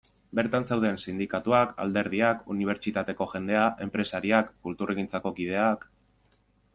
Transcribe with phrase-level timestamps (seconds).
[0.37, 5.87] Bertan zeuden sindikatuak, alderdiak, unibertsitateko jendea, enpresariak, kulturgintzako kideak...